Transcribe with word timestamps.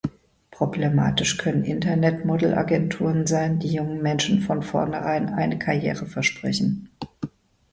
Problematisch 0.49 1.37
können 1.37 1.63
Internet-Modelagenturen 1.63 3.27
sein, 3.27 3.59
die 3.59 3.71
jungen 3.71 4.01
Menschen 4.01 4.41
von 4.41 4.63
vornherein 4.63 5.29
eine 5.29 5.59
Karriere 5.59 6.07
"versprechen". 6.07 6.89